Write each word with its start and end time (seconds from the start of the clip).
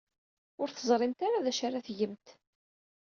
Ur 0.61 0.69
teẓrimt 0.69 1.19
ara 1.27 1.43
d 1.43 1.47
acu 1.51 1.63
ara 1.67 1.85
tgemt. 1.87 2.27